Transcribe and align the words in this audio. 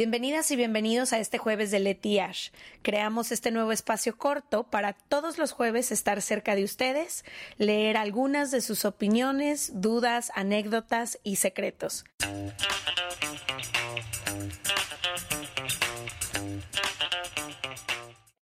Bienvenidas 0.00 0.50
y 0.50 0.56
bienvenidos 0.56 1.12
a 1.12 1.18
este 1.18 1.36
jueves 1.36 1.70
de 1.70 1.78
Leti 1.78 2.20
Ash. 2.20 2.52
Creamos 2.80 3.32
este 3.32 3.50
nuevo 3.50 3.70
espacio 3.70 4.16
corto 4.16 4.64
para 4.64 4.94
todos 4.94 5.36
los 5.36 5.52
jueves 5.52 5.92
estar 5.92 6.22
cerca 6.22 6.54
de 6.54 6.64
ustedes, 6.64 7.22
leer 7.58 7.98
algunas 7.98 8.50
de 8.50 8.62
sus 8.62 8.86
opiniones, 8.86 9.82
dudas, 9.82 10.32
anécdotas 10.34 11.20
y 11.22 11.36
secretos. 11.36 12.06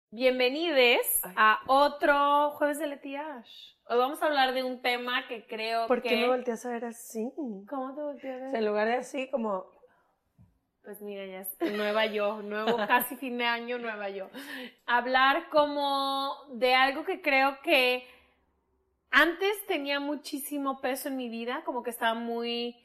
Bienvenidos 0.09 1.05
a 1.35 1.59
otro 1.67 2.49
jueves 2.57 2.79
de 2.79 2.87
Leti 2.87 3.15
Ash. 3.15 3.75
Hoy 3.89 3.99
vamos 3.99 4.23
a 4.23 4.25
hablar 4.25 4.55
de 4.55 4.63
un 4.63 4.81
tema 4.81 5.27
que 5.27 5.45
creo 5.45 5.85
¿Por 5.85 6.01
que... 6.01 6.09
qué 6.09 6.15
me 6.15 6.29
volteas 6.29 6.65
a 6.65 6.69
ver 6.69 6.85
así? 6.85 7.31
¿Cómo 7.69 7.93
te 7.93 8.01
volteé 8.01 8.33
a 8.33 8.37
ver? 8.37 8.55
En 8.55 8.65
lugar 8.65 8.87
de 8.87 8.95
así, 8.95 9.29
como 9.29 9.82
Pues 10.83 11.01
mira, 11.01 11.25
ya 11.25 11.41
es 11.41 11.71
nueva 11.77 12.07
yo, 12.07 12.41
nuevo 12.41 12.75
casi 12.87 13.15
fin 13.15 13.37
de 13.37 13.45
año, 13.45 13.77
nueva 13.77 14.09
yo. 14.09 14.29
Hablar 14.85 15.47
como 15.49 16.35
de 16.49 16.75
algo 16.75 17.05
que 17.05 17.21
creo 17.21 17.61
que 17.61 18.05
antes 19.09 19.65
tenía 19.65 20.01
muchísimo 20.01 20.81
peso 20.81 21.07
en 21.07 21.15
mi 21.15 21.29
vida, 21.29 21.61
como 21.63 21.83
que 21.83 21.89
estaba 21.89 22.15
muy 22.15 22.75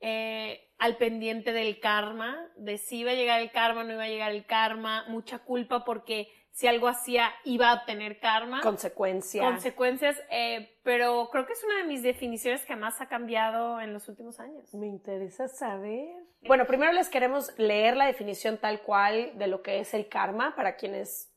eh, 0.00 0.70
al 0.78 0.98
pendiente 0.98 1.52
del 1.52 1.80
karma, 1.80 2.46
de 2.56 2.78
si 2.78 2.98
iba 2.98 3.10
a 3.10 3.14
llegar 3.14 3.40
el 3.40 3.50
karma, 3.50 3.82
no 3.82 3.94
iba 3.94 4.04
a 4.04 4.08
llegar 4.08 4.30
el 4.30 4.46
karma, 4.46 5.04
mucha 5.08 5.40
culpa 5.40 5.84
porque 5.84 6.28
si 6.58 6.66
algo 6.66 6.88
hacía 6.88 7.30
iba 7.44 7.70
a 7.70 7.84
tener 7.84 8.18
karma. 8.18 8.60
consecuencia. 8.62 9.44
consecuencias, 9.44 10.20
eh, 10.28 10.76
pero 10.82 11.28
creo 11.30 11.46
que 11.46 11.52
es 11.52 11.62
una 11.62 11.76
de 11.76 11.84
mis 11.84 12.02
definiciones 12.02 12.66
que 12.66 12.74
más 12.74 13.00
ha 13.00 13.06
cambiado 13.06 13.80
en 13.80 13.92
los 13.92 14.08
últimos 14.08 14.40
años. 14.40 14.74
me 14.74 14.88
interesa 14.88 15.46
saber. 15.46 16.08
Bueno, 16.48 16.66
primero 16.66 16.90
les 16.90 17.08
queremos 17.10 17.56
leer 17.60 17.96
la 17.96 18.06
definición 18.06 18.58
tal 18.58 18.80
cual 18.82 19.38
de 19.38 19.46
lo 19.46 19.62
que 19.62 19.78
es 19.78 19.94
el 19.94 20.08
karma 20.08 20.56
para 20.56 20.74
quienes 20.74 21.32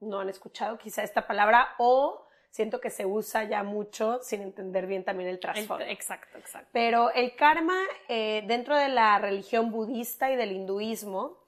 no 0.00 0.18
han 0.18 0.28
escuchado 0.28 0.76
quizá 0.76 1.04
esta 1.04 1.24
palabra 1.28 1.68
o 1.78 2.26
siento 2.50 2.80
que 2.80 2.90
se 2.90 3.06
usa 3.06 3.44
ya 3.44 3.62
mucho 3.62 4.18
sin 4.24 4.42
entender 4.42 4.88
bien 4.88 5.04
también 5.04 5.28
el 5.28 5.36
El- 5.36 5.40
trasfondo. 5.40 5.84
exacto, 5.84 6.36
exacto. 6.36 6.68
Pero 6.72 7.12
el 7.12 7.36
karma, 7.36 7.78
eh, 8.08 8.42
dentro 8.48 8.76
de 8.76 8.88
la 8.88 9.20
religión 9.20 9.70
budista 9.70 10.32
y 10.32 10.36
del 10.36 10.50
hinduismo, 10.50 11.43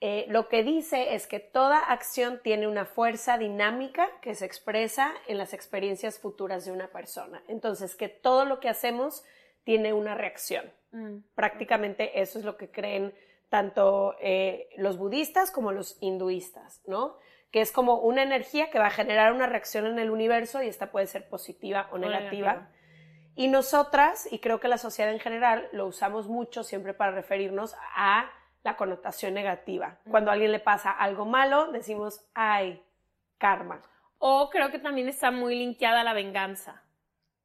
eh, 0.00 0.26
lo 0.28 0.48
que 0.48 0.62
dice 0.62 1.14
es 1.14 1.26
que 1.26 1.40
toda 1.40 1.78
acción 1.78 2.40
tiene 2.42 2.66
una 2.68 2.84
fuerza 2.84 3.38
dinámica 3.38 4.08
que 4.20 4.34
se 4.34 4.44
expresa 4.44 5.14
en 5.26 5.38
las 5.38 5.54
experiencias 5.54 6.18
futuras 6.18 6.66
de 6.66 6.72
una 6.72 6.88
persona. 6.88 7.42
Entonces, 7.48 7.94
que 7.94 8.08
todo 8.08 8.44
lo 8.44 8.60
que 8.60 8.68
hacemos 8.68 9.24
tiene 9.64 9.94
una 9.94 10.14
reacción. 10.14 10.70
Mm. 10.92 11.18
Prácticamente 11.34 12.20
eso 12.20 12.38
es 12.38 12.44
lo 12.44 12.56
que 12.56 12.70
creen 12.70 13.14
tanto 13.48 14.16
eh, 14.20 14.68
los 14.76 14.98
budistas 14.98 15.50
como 15.50 15.72
los 15.72 15.96
hinduistas, 16.00 16.82
¿no? 16.86 17.16
Que 17.50 17.62
es 17.62 17.72
como 17.72 18.00
una 18.00 18.22
energía 18.22 18.70
que 18.70 18.78
va 18.78 18.88
a 18.88 18.90
generar 18.90 19.32
una 19.32 19.46
reacción 19.46 19.86
en 19.86 19.98
el 19.98 20.10
universo 20.10 20.62
y 20.62 20.68
esta 20.68 20.90
puede 20.90 21.06
ser 21.06 21.28
positiva 21.28 21.88
o 21.90 21.96
negativa. 21.96 22.52
negativa. 22.52 22.70
Y 23.34 23.48
nosotras, 23.48 24.28
y 24.30 24.40
creo 24.40 24.60
que 24.60 24.68
la 24.68 24.78
sociedad 24.78 25.12
en 25.12 25.20
general, 25.20 25.68
lo 25.72 25.86
usamos 25.86 26.28
mucho 26.28 26.64
siempre 26.64 26.92
para 26.92 27.12
referirnos 27.12 27.74
a 27.94 28.30
la 28.66 28.76
connotación 28.76 29.32
negativa. 29.34 29.96
Cuando 30.10 30.30
a 30.30 30.34
alguien 30.34 30.50
le 30.50 30.58
pasa 30.58 30.90
algo 30.90 31.24
malo, 31.24 31.70
decimos, 31.70 32.20
ay, 32.34 32.82
karma. 33.38 33.80
O 34.18 34.50
creo 34.50 34.70
que 34.72 34.80
también 34.80 35.08
está 35.08 35.30
muy 35.30 35.54
linkeada 35.56 36.00
a 36.00 36.04
la 36.04 36.12
venganza, 36.14 36.82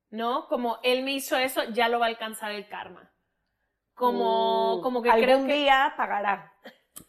¿no? 0.10 0.48
Como 0.48 0.80
él 0.82 1.04
me 1.04 1.12
hizo 1.12 1.38
eso, 1.38 1.64
ya 1.66 1.90
lo 1.90 2.00
va 2.00 2.08
a 2.08 2.10
alcanzar 2.10 2.52
el 2.52 2.68
karma. 2.68 3.12
Como, 3.94 4.78
Mm, 4.78 4.82
como 4.82 5.02
que 5.04 5.10
algún 5.12 5.26
creo 5.26 5.46
que... 5.46 5.54
día 5.54 5.94
pagará. 5.96 6.54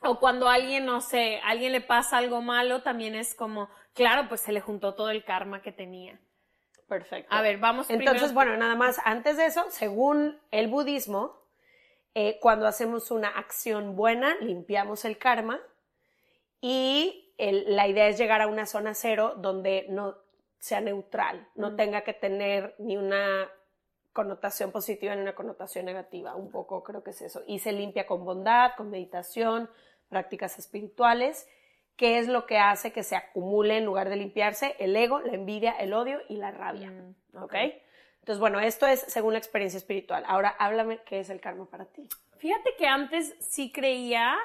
O 0.00 0.18
cuando 0.20 0.48
a 0.48 0.54
alguien, 0.54 0.84
no 0.84 1.00
sé, 1.00 1.40
a 1.42 1.48
alguien 1.48 1.72
le 1.72 1.80
pasa 1.80 2.18
algo 2.18 2.42
malo, 2.42 2.82
también 2.82 3.14
es 3.14 3.34
como, 3.34 3.70
claro, 3.94 4.28
pues 4.28 4.42
se 4.42 4.52
le 4.52 4.60
juntó 4.60 4.94
todo 4.94 5.08
el 5.10 5.24
karma 5.24 5.62
que 5.62 5.72
tenía. 5.72 6.20
Perfecto. 6.86 7.34
A 7.34 7.40
ver, 7.40 7.56
vamos 7.58 7.88
Entonces, 7.88 8.24
primero- 8.24 8.34
bueno, 8.34 8.56
nada 8.58 8.74
más, 8.74 9.00
antes 9.06 9.38
de 9.38 9.46
eso, 9.46 9.64
según 9.70 10.38
el 10.50 10.68
budismo, 10.68 11.40
eh, 12.14 12.38
cuando 12.40 12.66
hacemos 12.66 13.10
una 13.10 13.28
acción 13.28 13.96
buena, 13.96 14.36
limpiamos 14.40 15.04
el 15.04 15.18
karma 15.18 15.60
y 16.60 17.32
el- 17.38 17.74
la 17.74 17.88
idea 17.88 18.08
es 18.08 18.18
llegar 18.18 18.40
a 18.42 18.46
una 18.46 18.66
zona 18.66 18.94
cero 18.94 19.34
donde 19.38 19.86
no 19.88 20.16
sea 20.58 20.80
neutral, 20.80 21.48
no 21.54 21.70
Mm. 21.72 21.76
tenga 21.76 22.00
que 22.02 22.12
tener 22.12 22.74
ni 22.78 22.96
una 22.96 23.50
connotación 24.12 24.70
positiva 24.70 25.14
ni 25.16 25.22
una 25.22 25.34
connotación 25.34 25.86
negativa, 25.86 26.36
un 26.36 26.50
poco 26.50 26.84
creo 26.84 27.02
que 27.02 27.10
es 27.10 27.22
eso. 27.22 27.42
Y 27.46 27.58
se 27.58 27.72
limpia 27.72 28.06
con 28.06 28.24
bondad, 28.24 28.72
con 28.76 28.90
meditación, 28.90 29.68
prácticas 30.08 30.58
espirituales, 30.58 31.48
que 31.96 32.18
es 32.18 32.28
lo 32.28 32.46
que 32.46 32.58
hace 32.58 32.92
que 32.92 33.02
se 33.02 33.16
acumule 33.16 33.78
en 33.78 33.84
lugar 33.86 34.08
de 34.08 34.16
limpiarse 34.16 34.76
el 34.78 34.94
ego, 34.94 35.20
la 35.20 35.32
envidia, 35.34 35.72
el 35.72 35.94
odio 35.94 36.20
y 36.28 36.36
la 36.36 36.50
rabia. 36.50 36.90
Mm, 36.90 37.42
¿Ok? 37.42 37.54
Entonces, 38.22 38.38
bueno, 38.38 38.60
esto 38.60 38.86
es 38.86 39.00
según 39.08 39.32
la 39.32 39.38
experiencia 39.40 39.78
espiritual. 39.78 40.22
Ahora 40.26 40.54
háblame 40.58 41.00
qué 41.04 41.18
es 41.18 41.28
el 41.28 41.40
karma 41.40 41.66
para 41.66 41.86
ti. 41.86 42.08
Fíjate 42.38 42.70
que 42.78 42.86
antes 42.86 43.34
sí 43.40 43.72
creía 43.72 44.36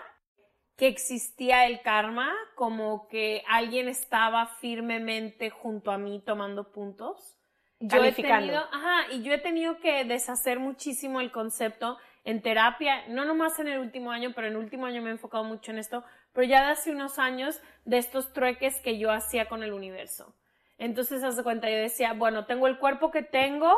que 0.77 0.87
existía 0.87 1.65
el 1.67 1.81
karma, 1.81 2.33
como 2.55 3.07
que 3.07 3.43
alguien 3.47 3.87
estaba 3.87 4.47
firmemente 4.47 5.49
junto 5.51 5.91
a 5.91 5.97
mí 5.97 6.21
tomando 6.25 6.71
puntos. 6.71 7.37
Yo 7.79 8.03
he 8.03 8.11
tenido, 8.11 8.59
ajá, 8.71 9.11
y 9.11 9.21
yo 9.21 9.33
he 9.33 9.37
tenido 9.37 9.79
que 9.79 10.03
deshacer 10.05 10.59
muchísimo 10.59 11.21
el 11.21 11.31
concepto 11.31 11.97
en 12.23 12.41
terapia, 12.41 13.07
no 13.07 13.25
nomás 13.25 13.59
en 13.59 13.67
el 13.67 13.79
último 13.79 14.11
año, 14.11 14.31
pero 14.35 14.47
en 14.47 14.53
el 14.53 14.59
último 14.59 14.87
año 14.87 15.01
me 15.03 15.09
he 15.09 15.13
enfocado 15.13 15.43
mucho 15.43 15.71
en 15.71 15.77
esto, 15.77 16.03
pero 16.33 16.47
ya 16.47 16.65
de 16.65 16.71
hace 16.71 16.91
unos 16.91 17.19
años 17.19 17.61
de 17.85 17.99
estos 17.99 18.33
trueques 18.33 18.79
que 18.81 18.97
yo 18.97 19.11
hacía 19.11 19.47
con 19.47 19.61
el 19.61 19.73
universo. 19.73 20.35
Entonces, 20.77 21.23
haz 21.23 21.35
de 21.35 21.43
cuenta, 21.43 21.69
yo 21.69 21.77
decía, 21.77 22.13
bueno, 22.13 22.45
tengo 22.45 22.67
el 22.67 22.77
cuerpo 22.77 23.11
que 23.11 23.23
tengo, 23.23 23.73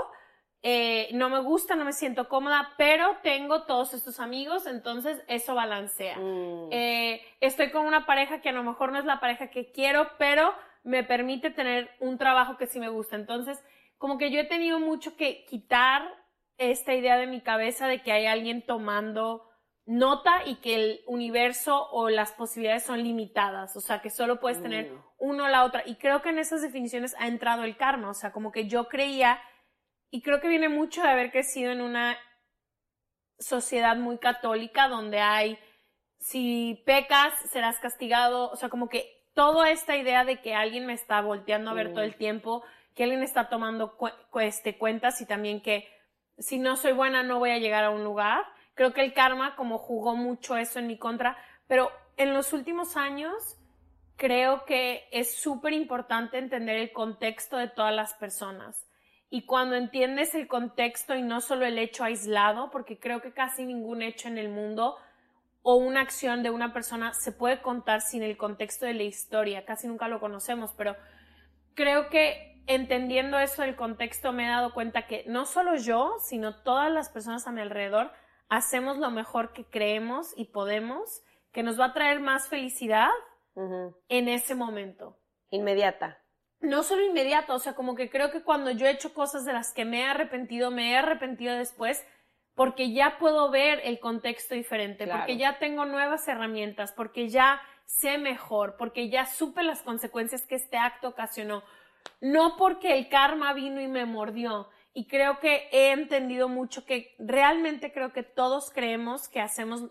eh, 0.62 1.10
no 1.14 1.30
me 1.30 1.40
gusta, 1.40 1.76
no 1.76 1.86
me 1.86 1.94
siento 1.94 2.28
cómoda, 2.28 2.74
pero 2.78 3.18
tengo 3.24 3.64
todos 3.64 3.94
estos 3.94 4.20
amigos, 4.20 4.66
entonces 4.66 5.24
eso 5.28 5.56
balancea. 5.56 6.18
Mm. 6.18 6.70
Eh, 6.72 7.22
estoy 7.40 7.72
con 7.72 7.86
una 7.86 8.06
pareja 8.06 8.42
que 8.42 8.50
a 8.50 8.54
lo 8.54 8.64
mejor 8.64 8.92
no 8.92 9.00
es 9.00 9.06
la 9.06 9.22
pareja 9.22 9.48
que 9.48 9.72
quiero, 9.72 10.10
pero 10.18 10.54
me 10.84 11.04
permite 11.04 11.50
tener 11.50 11.90
un 12.00 12.18
trabajo 12.18 12.58
que 12.58 12.68
sí 12.68 12.80
me 12.80 12.90
gusta. 12.90 13.16
Entonces, 13.16 13.64
como 13.98 14.18
que 14.18 14.32
yo 14.32 14.40
he 14.40 14.46
tenido 14.46 14.80
mucho 14.80 15.16
que 15.16 15.46
quitar 15.46 16.04
esta 16.58 16.94
idea 16.94 17.18
de 17.18 17.28
mi 17.28 17.42
cabeza 17.42 17.88
de 17.88 18.02
que 18.02 18.12
hay 18.12 18.26
alguien 18.26 18.66
tomando 18.66 19.49
nota 19.92 20.44
y 20.46 20.58
que 20.58 20.76
el 20.76 21.02
universo 21.08 21.90
o 21.92 22.10
las 22.10 22.32
posibilidades 22.34 22.84
son 22.84 23.02
limitadas, 23.02 23.76
o 23.76 23.82
sea, 23.82 24.02
que 24.04 24.12
solo 24.12 24.40
puedes 24.40 24.62
tener 24.62 24.92
Mm. 24.92 25.04
uno 25.18 25.46
o 25.46 25.48
la 25.48 25.64
otra. 25.64 25.82
Y 25.84 25.96
creo 25.96 26.22
que 26.22 26.30
en 26.30 26.38
esas 26.38 26.62
definiciones 26.62 27.16
ha 27.18 27.28
entrado 27.28 27.64
el 27.64 27.76
karma, 27.76 28.10
o 28.12 28.14
sea, 28.14 28.32
como 28.32 28.52
que 28.52 28.68
yo 28.68 28.88
creía, 28.88 29.42
y 30.12 30.22
creo 30.22 30.42
que 30.42 30.48
viene 30.48 30.70
mucho 30.70 31.02
de 31.02 31.08
haber 31.10 31.32
crecido 31.32 31.72
en 31.72 31.82
una 31.82 32.18
sociedad 33.40 33.96
muy 33.96 34.18
católica 34.18 34.88
donde 34.88 35.20
hay, 35.22 35.58
si 36.20 36.84
pecas, 36.86 37.34
serás 37.50 37.80
castigado, 37.80 38.50
o 38.52 38.56
sea, 38.58 38.70
como 38.70 38.90
que 38.90 39.10
toda 39.34 39.72
esta 39.72 39.96
idea 39.96 40.24
de 40.26 40.42
que 40.42 40.54
alguien 40.54 40.86
me 40.86 40.94
está 40.94 41.22
volteando 41.22 41.72
a 41.72 41.74
ver 41.74 41.90
Mm. 41.90 41.94
todo 41.94 42.04
el 42.04 42.16
tiempo, 42.16 42.64
que 42.96 43.04
alguien 43.04 43.24
está 43.24 43.50
tomando 43.50 43.96
cu- 43.98 44.10
cu- 44.30 44.40
este, 44.42 44.78
cuentas 44.78 45.20
y 45.22 45.26
también 45.26 45.62
que 45.62 45.88
si 46.38 46.60
no 46.60 46.76
soy 46.76 46.92
buena 46.92 47.24
no 47.24 47.40
voy 47.40 47.52
a 47.52 47.58
llegar 47.58 47.84
a 47.86 47.90
un 47.90 48.04
lugar. 48.04 48.44
Creo 48.80 48.94
que 48.94 49.02
el 49.02 49.14
karma 49.14 49.58
como 49.58 49.78
jugó 49.78 50.16
mucho 50.16 50.56
eso 50.56 50.80
en 50.80 50.88
mi 50.88 50.98
contra, 50.98 51.36
pero 51.68 51.92
en 52.16 52.34
los 52.34 52.54
últimos 52.54 52.96
años 52.96 53.58
creo 54.16 54.64
que 54.64 55.04
es 55.12 55.36
súper 55.36 55.74
importante 55.74 56.38
entender 56.38 56.78
el 56.78 56.94
contexto 56.94 57.58
de 57.58 57.68
todas 57.68 57.94
las 57.94 58.14
personas. 58.14 58.88
Y 59.30 59.46
cuando 59.46 59.76
entiendes 59.76 60.34
el 60.34 60.48
contexto 60.48 61.14
y 61.14 61.22
no 61.22 61.42
solo 61.42 61.66
el 61.66 61.78
hecho 61.78 62.06
aislado, 62.06 62.72
porque 62.72 62.98
creo 62.98 63.22
que 63.22 63.34
casi 63.34 63.66
ningún 63.66 64.02
hecho 64.02 64.30
en 64.30 64.38
el 64.38 64.48
mundo 64.48 64.96
o 65.62 65.76
una 65.76 66.00
acción 66.00 66.42
de 66.42 66.50
una 66.50 66.72
persona 66.72 67.14
se 67.14 67.34
puede 67.34 67.62
contar 67.62 68.00
sin 68.00 68.24
el 68.24 68.38
contexto 68.38 68.86
de 68.86 68.94
la 68.94 69.04
historia, 69.04 69.66
casi 69.66 69.90
nunca 69.90 70.08
lo 70.08 70.22
conocemos, 70.22 70.72
pero 70.78 70.96
creo 71.74 72.08
que 72.08 72.64
entendiendo 72.66 73.40
eso 73.40 73.62
del 73.62 73.76
contexto 73.76 74.32
me 74.32 74.46
he 74.46 74.48
dado 74.48 74.74
cuenta 74.74 75.06
que 75.06 75.26
no 75.28 75.46
solo 75.46 75.76
yo, 75.76 76.16
sino 76.22 76.56
todas 76.64 76.90
las 76.90 77.10
personas 77.10 77.46
a 77.46 77.52
mi 77.52 77.60
alrededor 77.60 78.14
hacemos 78.50 78.98
lo 78.98 79.10
mejor 79.12 79.54
que 79.54 79.66
creemos 79.66 80.34
y 80.36 80.46
podemos, 80.46 81.22
que 81.52 81.64
nos 81.64 81.80
va 81.80 81.86
a 81.86 81.94
traer 81.94 82.20
más 82.20 82.48
felicidad 82.50 83.10
en 84.08 84.30
ese 84.30 84.56
momento. 84.56 85.18
Inmediata. 85.50 86.18
No 86.62 86.84
solo 86.84 87.04
inmediato, 87.06 87.54
o 87.56 87.60
sea, 87.60 87.74
como 87.74 87.96
que 87.96 88.10
creo 88.10 88.32
que 88.32 88.44
cuando 88.44 88.72
yo 88.72 88.86
he 88.86 88.92
hecho 88.92 89.14
cosas 89.14 89.46
de 89.46 89.54
las 89.54 89.74
que 89.74 89.86
me 89.86 90.02
he 90.02 90.06
arrepentido, 90.06 90.72
me 90.72 90.92
he 90.92 90.98
arrepentido 90.98 91.56
después, 91.56 92.06
porque 92.54 92.92
ya 92.92 93.18
puedo 93.18 93.50
ver 93.50 93.80
el 93.86 94.00
contexto 94.00 94.56
diferente, 94.56 95.06
Claro. 95.06 95.22
porque 95.22 95.38
ya 95.38 95.58
tengo 95.60 95.86
nuevas 95.86 96.28
herramientas, 96.28 96.92
porque 96.92 97.30
ya 97.30 97.62
sé 97.86 98.18
mejor, 98.18 98.76
porque 98.78 99.10
ya 99.10 99.26
supe 99.26 99.64
las 99.64 99.82
consecuencias 99.82 100.46
que 100.46 100.56
este 100.56 100.78
acto 100.78 101.10
ocasionó. 101.10 101.64
No 102.22 102.56
porque 102.58 102.98
el 102.98 103.08
karma 103.10 103.54
vino 103.54 103.80
y 103.82 103.88
me 103.88 104.06
mordió. 104.06 104.70
Y 104.94 105.08
creo 105.08 105.40
que 105.40 105.70
he 105.72 105.92
entendido 105.92 106.50
mucho 106.50 106.86
que 106.86 107.16
realmente 107.20 107.92
creo 107.92 108.12
que 108.12 108.24
todos 108.24 108.72
creemos 108.72 109.28
que 109.28 109.40
hacemos 109.40 109.90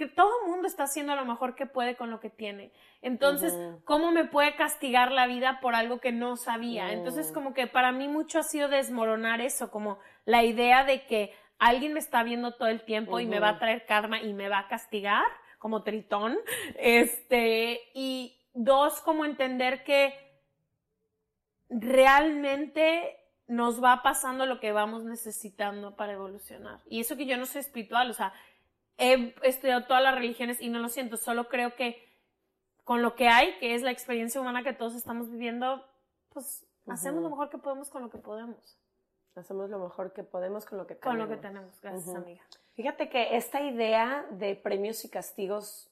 que 0.00 0.08
todo 0.08 0.30
el 0.42 0.50
mundo 0.50 0.66
está 0.66 0.84
haciendo 0.84 1.14
lo 1.14 1.26
mejor 1.26 1.54
que 1.54 1.66
puede 1.66 1.94
con 1.94 2.10
lo 2.10 2.20
que 2.20 2.30
tiene. 2.30 2.72
Entonces, 3.02 3.54
¿cómo 3.84 4.12
me 4.12 4.24
puede 4.24 4.56
castigar 4.56 5.12
la 5.12 5.26
vida 5.26 5.60
por 5.60 5.74
algo 5.74 6.00
que 6.00 6.10
no 6.10 6.36
sabía? 6.36 6.90
Entonces, 6.94 7.30
como 7.32 7.52
que 7.52 7.66
para 7.66 7.92
mí 7.92 8.08
mucho 8.08 8.38
ha 8.38 8.42
sido 8.42 8.68
desmoronar 8.68 9.42
eso, 9.42 9.70
como 9.70 9.98
la 10.24 10.42
idea 10.42 10.84
de 10.84 11.04
que 11.04 11.34
alguien 11.58 11.92
me 11.92 11.98
está 11.98 12.22
viendo 12.22 12.54
todo 12.54 12.68
el 12.68 12.82
tiempo 12.82 13.20
y 13.20 13.26
me 13.26 13.40
va 13.40 13.50
a 13.50 13.58
traer 13.58 13.84
karma 13.84 14.22
y 14.22 14.32
me 14.32 14.48
va 14.48 14.60
a 14.60 14.68
castigar, 14.68 15.26
como 15.58 15.82
tritón. 15.82 16.38
Este, 16.76 17.78
y 17.92 18.38
dos, 18.54 19.02
como 19.02 19.26
entender 19.26 19.84
que 19.84 20.14
realmente 21.68 23.19
nos 23.50 23.82
va 23.82 24.00
pasando 24.04 24.46
lo 24.46 24.60
que 24.60 24.70
vamos 24.70 25.02
necesitando 25.02 25.96
para 25.96 26.12
evolucionar. 26.12 26.78
Y 26.88 27.00
eso 27.00 27.16
que 27.16 27.26
yo 27.26 27.36
no 27.36 27.46
soy 27.46 27.62
espiritual, 27.62 28.08
o 28.08 28.14
sea, 28.14 28.32
he 28.96 29.34
estudiado 29.42 29.86
todas 29.86 30.04
las 30.04 30.14
religiones 30.14 30.60
y 30.60 30.68
no 30.68 30.78
lo 30.78 30.88
siento, 30.88 31.16
solo 31.16 31.48
creo 31.48 31.74
que 31.74 32.08
con 32.84 33.02
lo 33.02 33.16
que 33.16 33.26
hay, 33.26 33.58
que 33.58 33.74
es 33.74 33.82
la 33.82 33.90
experiencia 33.90 34.40
humana 34.40 34.62
que 34.62 34.72
todos 34.72 34.94
estamos 34.94 35.28
viviendo, 35.30 35.84
pues 36.28 36.64
hacemos 36.86 37.24
lo 37.24 37.30
mejor 37.30 37.50
que 37.50 37.58
podemos 37.58 37.90
con 37.90 38.02
lo 38.02 38.10
que 38.10 38.18
podemos. 38.18 38.78
Hacemos 39.34 39.68
lo 39.68 39.80
mejor 39.80 40.12
que 40.12 40.22
podemos 40.22 40.64
con 40.64 40.78
lo 40.78 40.86
que 40.86 40.94
tenemos. 40.94 41.18
Con 41.18 41.18
lo 41.18 41.28
que 41.28 41.42
tenemos, 41.42 41.80
gracias 41.80 42.14
amiga. 42.14 42.42
Fíjate 42.74 43.08
que 43.08 43.36
esta 43.36 43.60
idea 43.62 44.26
de 44.30 44.54
premios 44.54 45.04
y 45.04 45.08
castigos, 45.08 45.90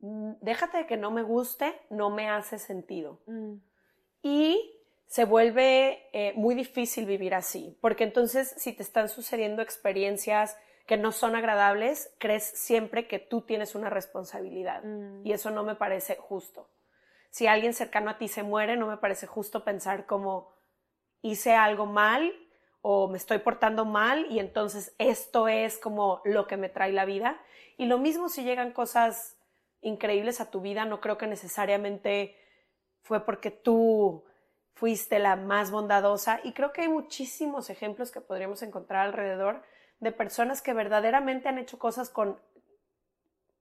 mm, 0.00 0.32
déjate 0.40 0.78
de 0.78 0.86
que 0.88 0.96
no 0.96 1.12
me 1.12 1.22
guste, 1.22 1.80
no 1.90 2.10
me 2.10 2.28
hace 2.28 2.58
sentido. 2.58 3.20
Mm. 3.26 3.54
Y 4.22 4.81
se 5.12 5.26
vuelve 5.26 6.08
eh, 6.14 6.32
muy 6.36 6.54
difícil 6.54 7.04
vivir 7.04 7.34
así, 7.34 7.76
porque 7.82 8.02
entonces 8.02 8.54
si 8.56 8.72
te 8.72 8.82
están 8.82 9.10
sucediendo 9.10 9.60
experiencias 9.60 10.56
que 10.86 10.96
no 10.96 11.12
son 11.12 11.36
agradables, 11.36 12.14
crees 12.16 12.44
siempre 12.44 13.06
que 13.06 13.18
tú 13.18 13.42
tienes 13.42 13.74
una 13.74 13.90
responsabilidad 13.90 14.82
mm. 14.82 15.26
y 15.26 15.32
eso 15.32 15.50
no 15.50 15.64
me 15.64 15.74
parece 15.74 16.16
justo. 16.16 16.70
Si 17.28 17.46
alguien 17.46 17.74
cercano 17.74 18.08
a 18.08 18.16
ti 18.16 18.26
se 18.26 18.42
muere, 18.42 18.78
no 18.78 18.86
me 18.86 18.96
parece 18.96 19.26
justo 19.26 19.64
pensar 19.64 20.06
como 20.06 20.50
hice 21.20 21.52
algo 21.52 21.84
mal 21.84 22.32
o 22.80 23.06
me 23.08 23.18
estoy 23.18 23.36
portando 23.36 23.84
mal 23.84 24.26
y 24.30 24.38
entonces 24.38 24.94
esto 24.96 25.46
es 25.46 25.76
como 25.76 26.22
lo 26.24 26.46
que 26.46 26.56
me 26.56 26.70
trae 26.70 26.90
la 26.90 27.04
vida. 27.04 27.38
Y 27.76 27.84
lo 27.84 27.98
mismo 27.98 28.30
si 28.30 28.44
llegan 28.44 28.72
cosas 28.72 29.36
increíbles 29.82 30.40
a 30.40 30.50
tu 30.50 30.62
vida, 30.62 30.86
no 30.86 31.02
creo 31.02 31.18
que 31.18 31.26
necesariamente 31.26 32.34
fue 33.02 33.26
porque 33.26 33.50
tú 33.50 34.24
fuiste 34.74 35.18
la 35.18 35.36
más 35.36 35.70
bondadosa 35.70 36.40
y 36.42 36.52
creo 36.52 36.72
que 36.72 36.82
hay 36.82 36.88
muchísimos 36.88 37.70
ejemplos 37.70 38.10
que 38.10 38.20
podríamos 38.20 38.62
encontrar 38.62 39.06
alrededor 39.06 39.62
de 40.00 40.12
personas 40.12 40.62
que 40.62 40.72
verdaderamente 40.72 41.48
han 41.48 41.58
hecho 41.58 41.78
cosas 41.78 42.10
con 42.10 42.38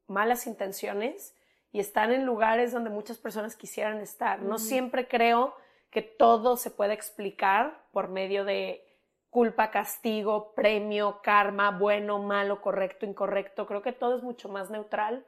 malas 0.08 0.48
intenciones 0.48 1.36
y 1.72 1.80
están 1.80 2.12
en 2.12 2.26
lugares 2.26 2.72
donde 2.72 2.90
muchas 2.90 3.18
personas 3.18 3.56
quisieran 3.56 4.00
estar. 4.02 4.42
No 4.42 4.58
siempre 4.58 5.08
creo 5.08 5.56
que 5.90 6.02
todo 6.02 6.58
se 6.58 6.72
puede 6.72 6.94
explicar 6.94 7.84
por 7.92 8.10
medio 8.10 8.44
de 8.44 8.86
culpa, 9.30 9.72
castigo, 9.72 10.54
premio, 10.54 11.22
karma, 11.22 11.72
bueno, 11.72 12.20
malo, 12.20 12.62
correcto, 12.62 13.06
incorrecto. 13.06 13.66
Creo 13.66 13.82
que 13.82 13.94
todo 13.94 14.18
es 14.18 14.24
mucho 14.24 14.50
más 14.50 14.70
neutral. 14.70 15.26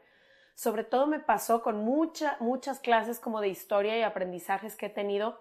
Sobre 0.56 0.84
todo 0.84 1.08
me 1.08 1.20
pasó 1.20 1.64
con 1.64 1.78
muchas 1.84 2.80
clases 2.80 3.20
como 3.20 3.40
de 3.40 3.48
historia 3.48 3.98
y 3.98 4.04
aprendizajes 4.04 4.76
que 4.76 4.88
he 4.88 4.90
tenido 4.90 5.40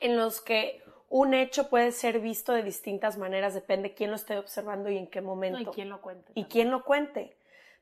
en 0.00 0.16
los 0.16 0.40
que 0.40 0.82
un 1.08 1.34
hecho 1.34 1.68
puede 1.68 1.92
ser 1.92 2.20
visto 2.20 2.52
de 2.52 2.62
distintas 2.62 3.16
maneras, 3.16 3.54
depende 3.54 3.94
quién 3.94 4.10
lo 4.10 4.16
esté 4.16 4.36
observando 4.36 4.90
y 4.90 4.98
en 4.98 5.06
qué 5.06 5.20
momento. 5.20 5.60
y 5.60 5.66
quién 5.66 5.88
lo 5.88 6.00
cuente. 6.00 6.32
Y 6.34 6.44
quién 6.44 6.70
lo 6.70 6.84
cuente. 6.84 7.36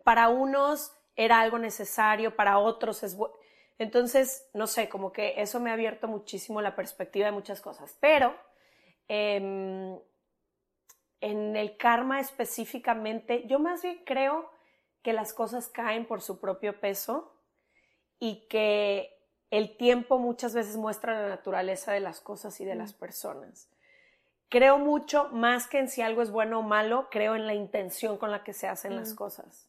Para 0.04 0.28
unos 0.28 0.92
era 1.16 1.40
algo 1.40 1.58
necesario, 1.58 2.36
para 2.36 2.58
otros 2.58 3.02
es 3.02 3.16
Entonces, 3.78 4.48
no 4.54 4.66
sé, 4.66 4.88
como 4.88 5.12
que 5.12 5.34
eso 5.40 5.58
me 5.60 5.70
ha 5.70 5.72
abierto 5.72 6.06
muchísimo 6.06 6.60
la 6.60 6.76
perspectiva 6.76 7.26
de 7.26 7.32
muchas 7.32 7.60
cosas. 7.60 7.96
Pero 8.00 8.34
em, 9.08 9.98
en 11.20 11.56
el 11.56 11.76
karma 11.76 12.20
específicamente, 12.20 13.46
yo 13.46 13.58
más 13.58 13.82
bien 13.82 14.02
creo 14.04 14.50
que 15.02 15.12
las 15.12 15.32
cosas 15.32 15.68
caen 15.68 16.06
por 16.06 16.20
su 16.20 16.40
propio 16.40 16.78
peso 16.80 17.32
y 18.18 18.46
que 18.48 19.15
el 19.50 19.76
tiempo 19.76 20.18
muchas 20.18 20.54
veces 20.54 20.76
muestra 20.76 21.20
la 21.20 21.28
naturaleza 21.28 21.92
de 21.92 22.00
las 22.00 22.20
cosas 22.20 22.60
y 22.60 22.64
de 22.64 22.74
las 22.74 22.92
personas. 22.92 23.68
Creo 24.48 24.78
mucho, 24.78 25.28
más 25.32 25.66
que 25.66 25.78
en 25.78 25.88
si 25.88 26.02
algo 26.02 26.22
es 26.22 26.30
bueno 26.30 26.60
o 26.60 26.62
malo, 26.62 27.08
creo 27.10 27.34
en 27.34 27.46
la 27.46 27.54
intención 27.54 28.16
con 28.16 28.30
la 28.30 28.44
que 28.44 28.52
se 28.52 28.68
hacen 28.68 28.96
las 28.96 29.14
cosas. 29.14 29.68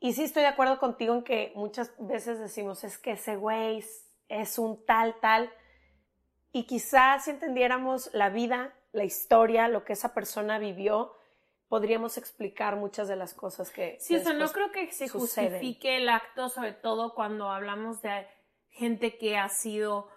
Y 0.00 0.14
sí 0.14 0.24
estoy 0.24 0.42
de 0.42 0.48
acuerdo 0.48 0.78
contigo 0.78 1.14
en 1.14 1.22
que 1.22 1.52
muchas 1.54 1.92
veces 1.98 2.38
decimos, 2.38 2.84
es 2.84 2.98
que 2.98 3.12
ese 3.12 3.36
güey 3.36 3.84
es 4.28 4.58
un 4.58 4.84
tal, 4.84 5.16
tal. 5.20 5.50
Y 6.52 6.64
quizás 6.64 7.24
si 7.24 7.30
entendiéramos 7.30 8.10
la 8.14 8.30
vida, 8.30 8.74
la 8.92 9.04
historia, 9.04 9.68
lo 9.68 9.84
que 9.84 9.92
esa 9.92 10.14
persona 10.14 10.58
vivió, 10.58 11.14
podríamos 11.68 12.16
explicar 12.16 12.76
muchas 12.76 13.08
de 13.08 13.16
las 13.16 13.34
cosas 13.34 13.70
que... 13.70 13.98
Sí, 14.00 14.16
o 14.16 14.20
sea, 14.20 14.32
no 14.32 14.48
creo 14.48 14.70
que 14.72 14.90
se 14.92 15.08
justifique 15.08 15.96
el 15.96 16.08
acto, 16.08 16.48
sobre 16.48 16.72
todo 16.72 17.14
cuando 17.14 17.50
hablamos 17.50 18.00
de 18.02 18.26
gente 18.76 19.16
que 19.18 19.36
ha 19.36 19.48
sido, 19.48 20.08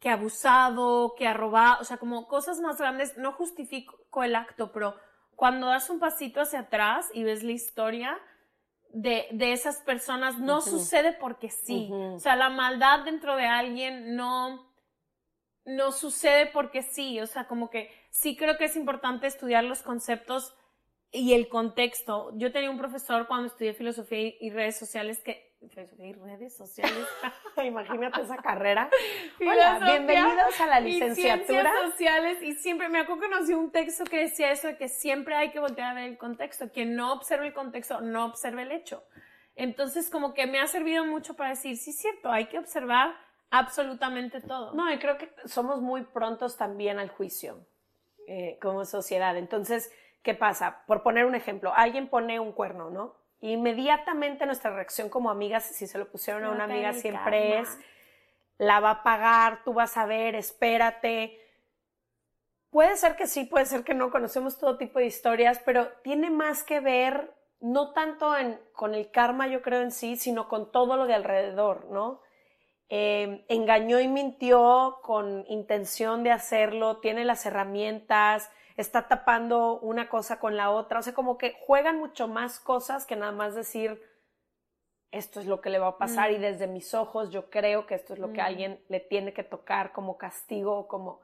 que 0.00 0.08
ha 0.08 0.14
abusado, 0.14 1.14
que 1.16 1.26
ha 1.26 1.34
robado, 1.34 1.80
o 1.80 1.84
sea, 1.84 1.98
como 1.98 2.26
cosas 2.26 2.60
más 2.60 2.78
grandes, 2.78 3.16
no 3.16 3.32
justifico 3.32 4.24
el 4.24 4.34
acto, 4.34 4.72
pero 4.72 4.96
cuando 5.36 5.68
das 5.68 5.88
un 5.90 6.00
pasito 6.00 6.40
hacia 6.40 6.60
atrás 6.60 7.08
y 7.14 7.22
ves 7.22 7.42
la 7.44 7.52
historia 7.52 8.18
de, 8.90 9.28
de 9.30 9.52
esas 9.52 9.80
personas, 9.82 10.38
no 10.38 10.60
sucede 10.60 11.12
porque 11.12 11.50
sí. 11.50 11.88
O 11.92 12.18
sea, 12.18 12.34
la 12.34 12.48
maldad 12.48 13.04
dentro 13.04 13.36
de 13.36 13.46
alguien 13.46 14.16
no, 14.16 14.68
no 15.64 15.92
sucede 15.92 16.46
porque 16.46 16.82
sí. 16.82 17.20
O 17.20 17.26
sea, 17.26 17.46
como 17.46 17.70
que 17.70 17.90
sí 18.10 18.36
creo 18.36 18.56
que 18.56 18.64
es 18.64 18.74
importante 18.74 19.26
estudiar 19.26 19.62
los 19.64 19.82
conceptos 19.82 20.54
y 21.12 21.34
el 21.34 21.48
contexto. 21.48 22.32
Yo 22.34 22.50
tenía 22.50 22.70
un 22.70 22.78
profesor 22.78 23.26
cuando 23.28 23.46
estudié 23.46 23.74
filosofía 23.74 24.32
y 24.40 24.50
redes 24.50 24.78
sociales 24.78 25.22
que 25.22 25.47
y 25.60 26.12
redes 26.12 26.56
sociales. 26.56 27.06
Imagínate 27.64 28.22
esa 28.22 28.36
carrera. 28.36 28.88
Hola, 29.40 29.80
bienvenidos 29.84 30.60
a 30.60 30.66
la 30.66 30.80
licenciatura. 30.80 31.72
Y 31.84 31.90
sociales 31.90 32.42
y 32.42 32.54
siempre 32.54 32.88
me 32.88 33.00
acuerdo 33.00 33.22
que 33.22 33.28
nos 33.28 33.46
dio 33.48 33.58
un 33.58 33.70
texto 33.70 34.04
que 34.04 34.20
decía 34.20 34.52
eso 34.52 34.68
de 34.68 34.76
que 34.76 34.88
siempre 34.88 35.34
hay 35.34 35.50
que 35.50 35.58
voltear 35.58 35.92
a 35.92 35.94
ver 35.94 36.04
el 36.04 36.18
contexto, 36.18 36.70
quien 36.70 36.94
no 36.94 37.12
observe 37.12 37.48
el 37.48 37.54
contexto 37.54 38.00
no 38.00 38.26
observe 38.26 38.62
el 38.62 38.72
hecho. 38.72 39.02
Entonces 39.56 40.10
como 40.10 40.34
que 40.34 40.46
me 40.46 40.60
ha 40.60 40.66
servido 40.66 41.04
mucho 41.04 41.34
para 41.34 41.50
decir, 41.50 41.76
sí 41.76 41.90
es 41.90 41.98
cierto, 41.98 42.30
hay 42.30 42.46
que 42.46 42.58
observar 42.58 43.14
absolutamente 43.50 44.40
todo. 44.40 44.72
No, 44.74 44.92
y 44.92 44.98
creo 44.98 45.18
que 45.18 45.32
somos 45.46 45.80
muy 45.80 46.04
prontos 46.04 46.56
también 46.56 46.98
al 46.98 47.08
juicio 47.08 47.66
eh, 48.28 48.58
como 48.62 48.84
sociedad. 48.84 49.36
Entonces, 49.36 49.90
¿qué 50.22 50.34
pasa? 50.34 50.84
Por 50.86 51.02
poner 51.02 51.24
un 51.24 51.34
ejemplo, 51.34 51.72
alguien 51.74 52.08
pone 52.08 52.38
un 52.38 52.52
cuerno, 52.52 52.90
¿no? 52.90 53.17
Inmediatamente 53.40 54.46
nuestra 54.46 54.72
reacción 54.72 55.08
como 55.08 55.30
amigas, 55.30 55.64
si 55.64 55.86
se 55.86 55.98
lo 55.98 56.10
pusieron 56.10 56.44
a 56.44 56.50
una 56.50 56.64
amiga, 56.64 56.92
siempre 56.92 57.60
es, 57.60 57.78
la 58.58 58.80
va 58.80 58.90
a 58.90 59.02
pagar, 59.04 59.62
tú 59.64 59.72
vas 59.72 59.96
a 59.96 60.06
ver, 60.06 60.34
espérate. 60.34 61.40
Puede 62.70 62.96
ser 62.96 63.14
que 63.14 63.26
sí, 63.26 63.44
puede 63.44 63.66
ser 63.66 63.84
que 63.84 63.94
no, 63.94 64.10
conocemos 64.10 64.58
todo 64.58 64.76
tipo 64.76 64.98
de 64.98 65.06
historias, 65.06 65.60
pero 65.64 65.88
tiene 66.02 66.30
más 66.30 66.64
que 66.64 66.80
ver, 66.80 67.32
no 67.60 67.92
tanto 67.92 68.36
en, 68.36 68.60
con 68.72 68.94
el 68.94 69.10
karma, 69.10 69.46
yo 69.46 69.62
creo 69.62 69.82
en 69.82 69.92
sí, 69.92 70.16
sino 70.16 70.48
con 70.48 70.72
todo 70.72 70.96
lo 70.96 71.06
de 71.06 71.14
alrededor, 71.14 71.86
¿no? 71.90 72.20
Eh, 72.90 73.44
engañó 73.48 74.00
y 74.00 74.08
mintió 74.08 74.98
con 75.02 75.44
intención 75.48 76.24
de 76.24 76.32
hacerlo, 76.32 76.98
tiene 76.98 77.24
las 77.24 77.46
herramientas, 77.46 78.50
está 78.78 79.08
tapando 79.08 79.80
una 79.80 80.08
cosa 80.08 80.38
con 80.38 80.56
la 80.56 80.70
otra, 80.70 81.00
o 81.00 81.02
sea, 81.02 81.12
como 81.12 81.36
que 81.36 81.56
juegan 81.66 81.98
mucho 81.98 82.28
más 82.28 82.60
cosas 82.60 83.06
que 83.06 83.16
nada 83.16 83.32
más 83.32 83.56
decir, 83.56 84.00
esto 85.10 85.40
es 85.40 85.46
lo 85.46 85.60
que 85.60 85.70
le 85.70 85.80
va 85.80 85.88
a 85.88 85.98
pasar 85.98 86.30
y 86.30 86.38
mm. 86.38 86.40
desde 86.40 86.66
mis 86.68 86.94
ojos 86.94 87.30
yo 87.30 87.50
creo 87.50 87.86
que 87.86 87.96
esto 87.96 88.12
es 88.12 88.20
lo 88.20 88.32
que 88.32 88.40
a 88.40 88.44
mm. 88.44 88.46
alguien 88.46 88.84
le 88.88 89.00
tiene 89.00 89.32
que 89.32 89.42
tocar 89.42 89.92
como 89.92 90.16
castigo, 90.16 90.86
como 90.86 91.20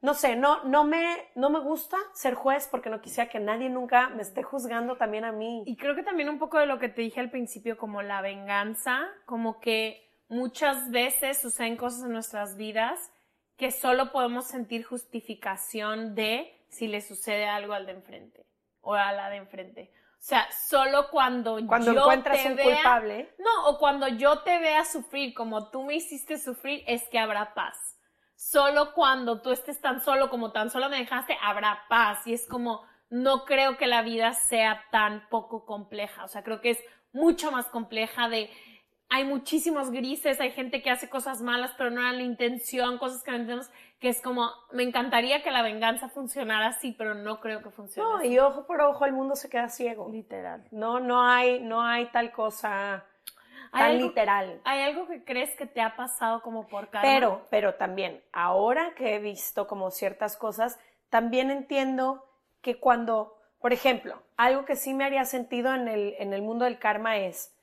no 0.00 0.14
sé, 0.14 0.34
no 0.34 0.64
no 0.64 0.82
me 0.82 1.28
no 1.36 1.50
me 1.50 1.60
gusta 1.60 1.96
ser 2.14 2.34
juez 2.34 2.68
porque 2.68 2.90
no 2.90 3.00
quisiera 3.00 3.30
que 3.30 3.38
nadie 3.38 3.68
nunca 3.68 4.08
me 4.08 4.22
esté 4.22 4.42
juzgando 4.42 4.96
también 4.96 5.24
a 5.24 5.32
mí. 5.32 5.62
Y 5.66 5.76
creo 5.76 5.94
que 5.94 6.02
también 6.02 6.28
un 6.28 6.38
poco 6.38 6.58
de 6.58 6.66
lo 6.66 6.78
que 6.78 6.88
te 6.88 7.02
dije 7.02 7.20
al 7.20 7.30
principio 7.30 7.78
como 7.78 8.02
la 8.02 8.22
venganza, 8.22 9.08
como 9.24 9.60
que 9.60 10.08
muchas 10.28 10.90
veces 10.90 11.40
suceden 11.40 11.76
cosas 11.76 12.04
en 12.04 12.12
nuestras 12.12 12.56
vidas 12.56 13.12
que 13.56 13.70
solo 13.72 14.12
podemos 14.12 14.46
sentir 14.46 14.84
justificación 14.84 16.14
de 16.14 16.57
si 16.68 16.88
le 16.88 17.00
sucede 17.00 17.46
algo 17.46 17.72
al 17.72 17.86
de 17.86 17.92
enfrente 17.92 18.46
o 18.80 18.94
a 18.94 19.12
la 19.12 19.30
de 19.30 19.36
enfrente. 19.36 19.92
O 20.18 20.20
sea, 20.20 20.50
solo 20.50 21.10
cuando, 21.10 21.58
cuando 21.66 21.92
yo 21.92 22.00
encuentras 22.00 22.44
un 22.44 22.56
culpable. 22.56 23.34
No, 23.38 23.68
o 23.68 23.78
cuando 23.78 24.08
yo 24.08 24.40
te 24.40 24.58
vea 24.58 24.84
sufrir 24.84 25.32
como 25.32 25.70
tú 25.70 25.84
me 25.84 25.94
hiciste 25.94 26.38
sufrir, 26.38 26.82
es 26.86 27.08
que 27.08 27.18
habrá 27.18 27.54
paz. 27.54 27.96
Solo 28.34 28.94
cuando 28.94 29.42
tú 29.42 29.52
estés 29.52 29.80
tan 29.80 30.00
solo 30.00 30.28
como 30.28 30.52
tan 30.52 30.70
solo 30.70 30.88
me 30.88 30.98
dejaste, 30.98 31.38
habrá 31.40 31.84
paz. 31.88 32.26
Y 32.26 32.34
es 32.34 32.46
como, 32.48 32.84
no 33.10 33.44
creo 33.44 33.76
que 33.76 33.86
la 33.86 34.02
vida 34.02 34.32
sea 34.32 34.84
tan 34.90 35.28
poco 35.28 35.64
compleja. 35.64 36.24
O 36.24 36.28
sea, 36.28 36.42
creo 36.42 36.60
que 36.60 36.70
es 36.70 36.84
mucho 37.12 37.52
más 37.52 37.66
compleja 37.66 38.28
de 38.28 38.50
hay 39.10 39.24
muchísimos 39.24 39.90
grises, 39.90 40.40
hay 40.40 40.50
gente 40.50 40.82
que 40.82 40.90
hace 40.90 41.08
cosas 41.08 41.40
malas, 41.40 41.72
pero 41.78 41.90
no 41.90 42.00
era 42.00 42.12
la 42.12 42.22
intención, 42.22 42.98
cosas 42.98 43.22
que 43.22 43.30
no 43.30 43.38
entendemos, 43.38 43.70
que 43.98 44.08
es 44.10 44.20
como, 44.20 44.50
me 44.72 44.82
encantaría 44.82 45.42
que 45.42 45.50
la 45.50 45.62
venganza 45.62 46.08
funcionara 46.08 46.68
así, 46.68 46.94
pero 46.96 47.14
no 47.14 47.40
creo 47.40 47.62
que 47.62 47.70
funcione. 47.70 48.08
No, 48.08 48.24
y 48.24 48.38
ojo 48.38 48.66
por 48.66 48.80
ojo 48.80 49.06
el 49.06 49.12
mundo 49.12 49.34
se 49.34 49.48
queda 49.48 49.68
ciego. 49.68 50.08
Literal. 50.10 50.64
No, 50.70 51.00
no 51.00 51.22
hay, 51.22 51.60
no 51.60 51.82
hay 51.82 52.06
tal 52.06 52.32
cosa 52.32 53.04
tan 53.72 53.98
literal. 53.98 54.60
¿Hay 54.64 54.82
algo 54.82 55.06
que 55.06 55.24
crees 55.24 55.54
que 55.56 55.66
te 55.66 55.80
ha 55.80 55.96
pasado 55.96 56.42
como 56.42 56.68
por 56.68 56.88
karma? 56.88 57.08
Pero, 57.08 57.46
pero 57.50 57.74
también, 57.74 58.22
ahora 58.32 58.94
que 58.94 59.14
he 59.14 59.18
visto 59.18 59.66
como 59.66 59.90
ciertas 59.90 60.36
cosas, 60.36 60.78
también 61.10 61.50
entiendo 61.50 62.24
que 62.60 62.78
cuando, 62.78 63.38
por 63.60 63.72
ejemplo, 63.72 64.22
algo 64.36 64.64
que 64.64 64.76
sí 64.76 64.94
me 64.94 65.04
haría 65.04 65.24
sentido 65.24 65.74
en 65.74 65.88
el, 65.88 66.14
en 66.18 66.32
el 66.32 66.42
mundo 66.42 66.64
del 66.64 66.78
karma 66.78 67.16
es, 67.16 67.54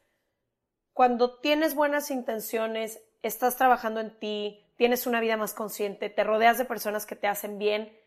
cuando 0.95 1.39
tienes 1.39 1.75
buenas 1.75 2.09
intenciones, 2.09 3.03
estás 3.21 3.57
trabajando 3.57 3.99
en 3.99 4.17
ti, 4.17 4.65
tienes 4.77 5.05
una 5.05 5.19
vida 5.19 5.35
más 5.35 5.53
consciente, 5.53 6.09
te 6.09 6.23
rodeas 6.23 6.57
de 6.57 6.63
personas 6.63 7.05
que 7.05 7.17
te 7.17 7.27
hacen 7.27 7.59
bien, 7.59 7.99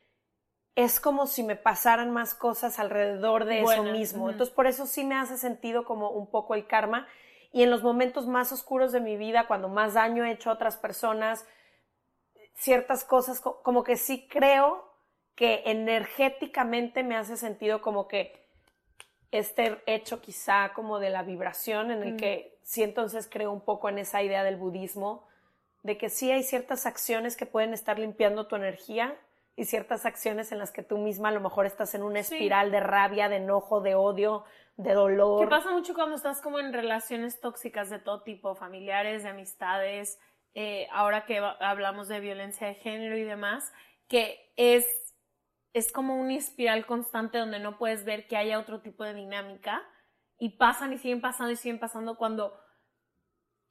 es 0.74 0.98
como 0.98 1.26
si 1.26 1.42
me 1.42 1.54
pasaran 1.54 2.10
más 2.12 2.34
cosas 2.34 2.78
alrededor 2.78 3.44
de 3.44 3.60
eso 3.60 3.82
mismo. 3.82 4.30
Entonces, 4.30 4.54
por 4.54 4.66
eso 4.66 4.86
sí 4.86 5.04
me 5.04 5.16
hace 5.16 5.36
sentido 5.36 5.84
como 5.84 6.12
un 6.12 6.30
poco 6.30 6.54
el 6.54 6.66
karma. 6.66 7.06
Y 7.52 7.62
en 7.62 7.70
los 7.70 7.82
momentos 7.82 8.26
más 8.26 8.52
oscuros 8.52 8.90
de 8.90 9.00
mi 9.00 9.18
vida, 9.18 9.46
cuando 9.46 9.68
más 9.68 9.92
daño 9.92 10.24
he 10.24 10.32
hecho 10.32 10.48
a 10.48 10.54
otras 10.54 10.78
personas, 10.78 11.46
ciertas 12.54 13.04
cosas, 13.04 13.42
como 13.42 13.84
que 13.84 13.98
sí 13.98 14.26
creo 14.30 14.94
que 15.34 15.64
energéticamente 15.66 17.02
me 17.02 17.16
hace 17.16 17.36
sentido 17.36 17.82
como 17.82 18.08
que 18.08 18.47
este 19.30 19.82
hecho 19.86 20.20
quizá 20.20 20.72
como 20.74 20.98
de 20.98 21.10
la 21.10 21.22
vibración 21.22 21.90
en 21.90 22.02
el 22.02 22.16
que 22.16 22.58
sí 22.62 22.82
entonces 22.82 23.28
creo 23.30 23.52
un 23.52 23.60
poco 23.60 23.88
en 23.88 23.98
esa 23.98 24.22
idea 24.22 24.42
del 24.42 24.56
budismo, 24.56 25.26
de 25.82 25.98
que 25.98 26.08
sí 26.10 26.30
hay 26.30 26.42
ciertas 26.42 26.86
acciones 26.86 27.36
que 27.36 27.46
pueden 27.46 27.74
estar 27.74 27.98
limpiando 27.98 28.46
tu 28.46 28.56
energía 28.56 29.16
y 29.56 29.64
ciertas 29.64 30.06
acciones 30.06 30.52
en 30.52 30.58
las 30.58 30.70
que 30.70 30.82
tú 30.82 30.98
misma 30.98 31.28
a 31.30 31.32
lo 31.32 31.40
mejor 31.40 31.66
estás 31.66 31.94
en 31.94 32.02
una 32.02 32.20
espiral 32.20 32.70
de 32.70 32.80
rabia, 32.80 33.28
de 33.28 33.36
enojo, 33.36 33.80
de 33.80 33.96
odio, 33.96 34.44
de 34.76 34.94
dolor. 34.94 35.40
Que 35.40 35.50
pasa 35.50 35.72
mucho 35.72 35.94
cuando 35.94 36.14
estás 36.14 36.40
como 36.40 36.60
en 36.60 36.72
relaciones 36.72 37.40
tóxicas 37.40 37.90
de 37.90 37.98
todo 37.98 38.22
tipo, 38.22 38.54
familiares, 38.54 39.24
de 39.24 39.30
amistades, 39.30 40.20
eh, 40.54 40.86
ahora 40.92 41.24
que 41.24 41.38
hablamos 41.38 42.08
de 42.08 42.20
violencia 42.20 42.68
de 42.68 42.74
género 42.74 43.16
y 43.16 43.24
demás, 43.24 43.72
que 44.06 44.52
es, 44.56 44.86
es 45.78 45.92
como 45.92 46.16
una 46.16 46.34
espiral 46.34 46.86
constante 46.86 47.38
donde 47.38 47.58
no 47.58 47.78
puedes 47.78 48.04
ver 48.04 48.26
que 48.26 48.36
haya 48.36 48.58
otro 48.58 48.80
tipo 48.80 49.04
de 49.04 49.14
dinámica 49.14 49.82
y 50.38 50.50
pasan 50.50 50.92
y 50.92 50.98
siguen 50.98 51.20
pasando 51.20 51.52
y 51.52 51.56
siguen 51.56 51.78
pasando 51.78 52.16
cuando 52.16 52.58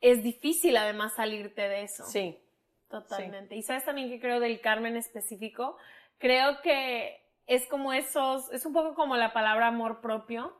es 0.01 0.23
difícil 0.23 0.77
además 0.77 1.15
salirte 1.15 1.67
de 1.67 1.83
eso. 1.83 2.05
Sí. 2.05 2.37
Totalmente. 2.89 3.55
Y 3.55 3.63
sabes 3.63 3.83
también 3.83 4.09
que 4.09 4.19
creo 4.19 4.39
del 4.39 4.61
Carmen 4.61 4.95
específico, 4.95 5.77
creo 6.17 6.61
que 6.61 7.21
es 7.45 7.67
como 7.67 7.93
esos, 7.93 8.51
es 8.53 8.65
un 8.65 8.73
poco 8.73 8.95
como 8.95 9.17
la 9.17 9.33
palabra 9.33 9.67
amor 9.67 10.01
propio, 10.01 10.57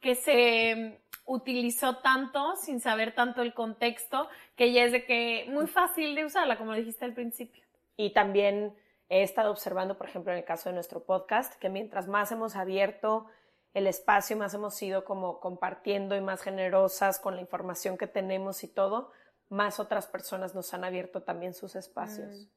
que 0.00 0.14
se 0.14 1.00
utilizó 1.24 1.98
tanto 1.98 2.56
sin 2.56 2.80
saber 2.80 3.14
tanto 3.14 3.42
el 3.42 3.54
contexto, 3.54 4.28
que 4.56 4.72
ya 4.72 4.84
es 4.84 4.92
de 4.92 5.04
que 5.04 5.46
muy 5.48 5.66
fácil 5.66 6.14
de 6.14 6.24
usarla, 6.24 6.58
como 6.58 6.74
dijiste 6.74 7.04
al 7.04 7.14
principio. 7.14 7.62
Y 7.96 8.12
también 8.12 8.74
he 9.12 9.22
estado 9.22 9.50
observando, 9.50 9.98
por 9.98 10.08
ejemplo, 10.08 10.32
en 10.32 10.38
el 10.38 10.44
caso 10.46 10.70
de 10.70 10.74
nuestro 10.74 11.04
podcast, 11.04 11.60
que 11.60 11.68
mientras 11.68 12.08
más 12.08 12.32
hemos 12.32 12.56
abierto 12.56 13.26
el 13.74 13.86
espacio, 13.86 14.38
más 14.38 14.54
hemos 14.54 14.82
ido 14.82 15.04
como 15.04 15.38
compartiendo 15.38 16.16
y 16.16 16.22
más 16.22 16.40
generosas 16.40 17.20
con 17.20 17.34
la 17.34 17.42
información 17.42 17.98
que 17.98 18.06
tenemos 18.06 18.64
y 18.64 18.68
todo, 18.68 19.10
más 19.50 19.80
otras 19.80 20.06
personas 20.06 20.54
nos 20.54 20.72
han 20.72 20.82
abierto 20.82 21.24
también 21.24 21.52
sus 21.52 21.76
espacios. 21.76 22.30
Mm. 22.30 22.48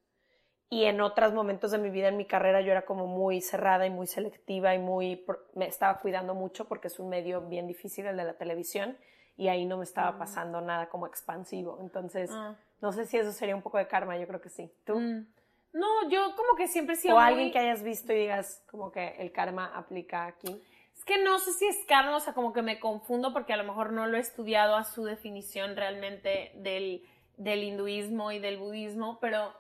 Y 0.70 0.86
en 0.86 1.02
otros 1.02 1.34
momentos 1.34 1.72
de 1.72 1.78
mi 1.78 1.90
vida, 1.90 2.08
en 2.08 2.16
mi 2.16 2.26
carrera, 2.26 2.62
yo 2.62 2.72
era 2.72 2.86
como 2.86 3.06
muy 3.06 3.42
cerrada 3.42 3.86
y 3.86 3.90
muy 3.90 4.08
selectiva 4.08 4.74
y 4.74 4.80
muy, 4.80 5.26
me 5.56 5.68
estaba 5.68 6.00
cuidando 6.00 6.36
mucho 6.36 6.70
porque 6.70 6.88
es 6.88 7.00
un 7.00 7.10
medio 7.10 7.42
bien 7.42 7.68
difícil 7.68 8.06
el 8.06 8.16
de 8.16 8.24
la 8.24 8.38
televisión 8.38 8.98
y 9.36 9.50
ahí 9.50 9.66
no 9.66 9.76
me 9.76 9.84
estaba 9.84 10.14
mm. 10.14 10.20
pasando 10.20 10.62
nada 10.62 10.88
como 10.88 11.06
expansivo. 11.06 11.80
Entonces, 11.82 12.30
ah. 12.32 12.56
no 12.80 12.94
sé 12.94 13.06
si 13.06 13.18
eso 13.18 13.34
sería 13.34 13.58
un 13.58 13.62
poco 13.62 13.78
de 13.78 13.90
karma, 13.90 14.18
yo 14.18 14.26
creo 14.26 14.40
que 14.40 14.50
sí. 14.50 14.74
¿Tú? 14.86 15.26
No, 15.76 16.10
yo 16.10 16.36
como 16.36 16.56
que 16.58 16.68
siempre 16.68 16.96
he 16.96 16.98
sido 16.98 17.16
O 17.16 17.20
alguien 17.20 17.52
que 17.52 17.60
hayas 17.60 17.84
visto 17.84 18.14
y 18.14 18.18
digas 18.18 18.64
como 18.72 18.92
que 18.92 19.16
el 19.20 19.32
karma 19.32 19.72
aplica 19.76 20.26
aquí 20.26 20.62
que 21.06 21.24
no 21.24 21.38
sé 21.40 21.54
si 21.54 21.68
es 21.68 21.86
karma, 21.88 22.18
o 22.18 22.20
sea, 22.20 22.34
como 22.34 22.52
que 22.52 22.64
me 22.64 22.80
confundo 22.80 23.32
porque 23.32 23.54
a 23.54 23.58
lo 23.58 23.64
mejor 23.64 23.94
no 23.94 24.08
lo 24.08 24.18
he 24.18 24.20
estudiado 24.20 24.76
a 24.76 24.84
su 24.84 25.06
definición 25.06 25.76
realmente 25.76 26.52
del, 26.56 27.04
del 27.38 27.64
hinduismo 27.64 28.32
y 28.32 28.40
del 28.40 28.58
budismo, 28.58 29.20
pero 29.22 29.54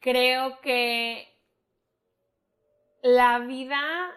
creo 0.00 0.60
que 0.60 1.28
la 3.02 3.38
vida 3.40 4.10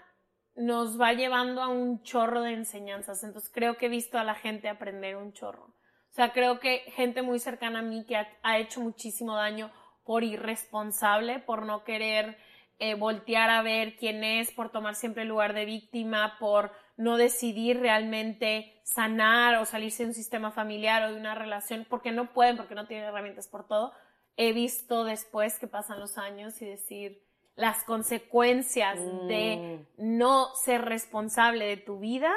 nos 0.55 0.99
va 0.99 1.13
llevando 1.13 1.61
a 1.61 1.67
un 1.67 2.01
chorro 2.01 2.41
de 2.41 2.53
enseñanzas, 2.53 3.23
entonces 3.23 3.51
creo 3.53 3.77
que 3.77 3.87
he 3.87 3.89
visto 3.89 4.17
a 4.17 4.23
la 4.23 4.33
gente 4.33 4.69
aprender 4.69 5.17
un 5.17 5.33
chorro. 5.33 5.65
O 6.09 6.13
sea, 6.17 6.31
creo 6.31 6.59
que 6.59 6.79
gente 6.95 7.21
muy 7.21 7.39
cercana 7.39 7.79
a 7.79 7.83
mí 7.83 8.05
que 8.05 8.15
ha, 8.15 8.27
ha 8.41 8.57
hecho 8.57 8.79
muchísimo 8.79 9.35
daño 9.35 9.71
por 10.07 10.23
irresponsable, 10.23 11.39
por 11.39 11.65
no 11.65 11.83
querer 11.83 12.37
eh, 12.79 12.95
voltear 12.95 13.49
a 13.49 13.61
ver 13.61 13.97
quién 13.97 14.23
es, 14.23 14.51
por 14.51 14.71
tomar 14.71 14.95
siempre 14.95 15.23
el 15.23 15.29
lugar 15.29 15.53
de 15.53 15.65
víctima, 15.65 16.37
por 16.39 16.71
no 16.95 17.17
decidir 17.17 17.79
realmente 17.81 18.79
sanar 18.83 19.57
o 19.57 19.65
salirse 19.65 20.03
de 20.03 20.09
un 20.09 20.15
sistema 20.15 20.51
familiar 20.51 21.03
o 21.03 21.11
de 21.11 21.19
una 21.19 21.35
relación, 21.35 21.85
porque 21.89 22.13
no 22.13 22.33
pueden, 22.33 22.55
porque 22.55 22.73
no 22.73 22.87
tienen 22.87 23.05
herramientas 23.05 23.49
por 23.49 23.67
todo. 23.67 23.91
He 24.37 24.53
visto 24.53 25.03
después 25.03 25.59
que 25.59 25.67
pasan 25.67 25.99
los 25.99 26.17
años 26.17 26.61
y 26.61 26.65
decir 26.65 27.21
las 27.55 27.83
consecuencias 27.83 28.97
de 29.27 29.85
mm. 29.97 30.17
no 30.17 30.55
ser 30.55 30.85
responsable 30.85 31.65
de 31.65 31.77
tu 31.77 31.99
vida 31.99 32.33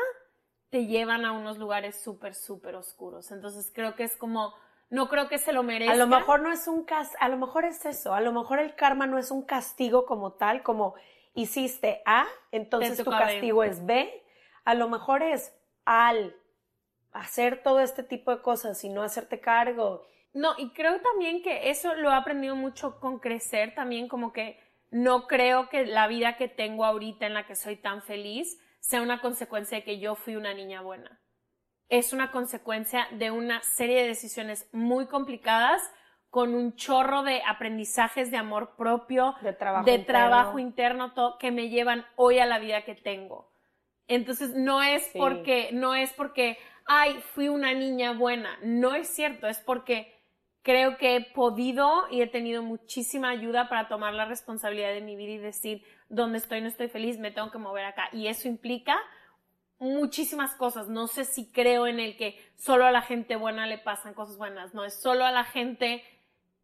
te 0.71 0.87
llevan 0.87 1.25
a 1.25 1.33
unos 1.33 1.59
lugares 1.59 2.03
súper, 2.03 2.35
súper 2.35 2.75
oscuros. 2.75 3.31
Entonces 3.31 3.71
creo 3.73 3.95
que 3.95 4.05
es 4.05 4.17
como 4.17 4.55
no 4.91 5.09
creo 5.09 5.29
que 5.29 5.39
se 5.39 5.53
lo 5.53 5.63
merezca. 5.63 5.93
A 5.93 5.97
lo 5.97 6.09
mejor 6.09 6.43
no 6.43 6.53
es 6.53 6.67
un 6.67 6.85
cas 6.85 7.13
a 7.21 7.29
lo 7.29 7.39
mejor 7.39 7.65
es 7.65 7.87
eso, 7.87 8.13
a 8.13 8.21
lo 8.21 8.33
mejor 8.33 8.59
el 8.59 8.75
karma 8.75 9.07
no 9.07 9.19
es 9.19 9.31
un 9.31 9.43
castigo 9.43 10.05
como 10.05 10.33
tal, 10.33 10.63
como 10.63 10.95
hiciste 11.35 12.03
A, 12.05 12.27
entonces 12.51 13.03
tu 13.03 13.11
castigo 13.11 13.63
es 13.63 13.87
B. 13.87 14.23
A 14.65 14.75
lo 14.75 14.89
mejor 14.89 15.23
es 15.23 15.57
al 15.85 16.37
hacer 17.13 17.63
todo 17.63 17.81
este 17.81 18.03
tipo 18.03 18.35
de 18.35 18.43
cosas 18.43 18.83
y 18.85 18.89
no 18.89 19.03
hacerte 19.03 19.41
cargo. 19.41 20.07
No, 20.33 20.55
y 20.59 20.73
creo 20.73 21.01
también 21.01 21.43
que 21.43 21.71
eso 21.71 21.95
lo 21.95 22.11
he 22.11 22.15
aprendido 22.15 22.55
mucho 22.57 23.01
con 23.01 23.19
crecer, 23.21 23.75
también 23.75 24.09
como 24.09 24.33
que 24.33 24.61
no 24.91 25.29
creo 25.29 25.69
que 25.69 25.87
la 25.87 26.09
vida 26.09 26.37
que 26.37 26.49
tengo 26.49 26.85
ahorita 26.85 27.27
en 27.27 27.35
la 27.35 27.47
que 27.47 27.55
soy 27.55 27.77
tan 27.77 28.03
feliz 28.03 28.61
sea 28.81 29.03
una 29.03 29.21
consecuencia 29.21 29.79
de 29.79 29.85
que 29.85 30.01
yo 30.01 30.17
fui 30.17 30.35
una 30.37 30.53
niña 30.53 30.83
buena 30.83 31.21
es 31.91 32.13
una 32.13 32.31
consecuencia 32.31 33.07
de 33.13 33.31
una 33.31 33.63
serie 33.63 34.01
de 34.01 34.09
decisiones 34.09 34.69
muy 34.73 35.07
complicadas 35.07 35.83
con 36.31 36.55
un 36.55 36.77
chorro 36.77 37.25
de 37.25 37.43
aprendizajes 37.45 38.31
de 38.31 38.37
amor 38.37 38.77
propio, 38.77 39.35
de 39.43 39.53
trabajo, 39.53 39.85
de 39.85 39.97
interno. 39.97 40.19
trabajo 40.19 40.59
interno, 40.61 41.13
todo, 41.13 41.39
que 41.39 41.51
me 41.51 41.69
llevan 41.69 42.07
hoy 42.15 42.39
a 42.39 42.47
la 42.47 42.61
vida 42.61 42.83
que 42.83 42.95
tengo. 42.95 43.51
Entonces 44.07 44.55
no 44.55 44.83
es 44.83 45.11
porque, 45.17 45.71
no 45.73 45.97
es 45.97 46.13
porque, 46.13 46.57
ay, 46.87 47.21
fui 47.35 47.49
una 47.49 47.75
niña 47.75 48.13
buena. 48.13 48.57
No 48.63 48.95
es 48.95 49.09
cierto, 49.09 49.49
es 49.49 49.59
porque 49.59 50.15
creo 50.63 50.97
que 50.97 51.17
he 51.17 51.21
podido 51.21 52.07
y 52.11 52.23
he 52.23 52.29
tenido 52.29 52.63
muchísima 52.63 53.31
ayuda 53.31 53.69
para 53.69 53.89
tomar 53.89 54.15
la 54.15 54.27
responsabilidad 54.27 54.91
de 54.91 55.01
mi 55.01 55.17
vida 55.17 55.33
y 55.33 55.39
decir 55.39 55.83
dónde 56.09 56.39
estoy, 56.39 56.61
no 56.61 56.69
estoy 56.69 56.89
feliz, 56.89 57.19
me 57.19 57.33
tengo 57.33 57.51
que 57.51 57.59
mover 57.59 57.85
acá. 57.85 58.09
Y 58.13 58.29
eso 58.29 58.47
implica 58.47 58.97
muchísimas 59.81 60.55
cosas. 60.55 60.89
No 60.89 61.09
sé 61.09 61.25
si 61.25 61.51
creo 61.51 61.87
en 61.89 61.99
el 61.99 62.17
que 62.17 62.39
solo 62.57 62.87
a 62.87 62.93
la 62.93 63.03
gente 63.03 63.35
buena 63.35 63.67
le 63.67 63.79
pasan 63.79 64.15
cosas 64.15 64.37
buenas. 64.37 64.75
No 64.75 64.85
es 64.85 64.95
solo 64.95 65.25
a 65.25 65.33
la 65.33 65.45
gente, 65.45 66.05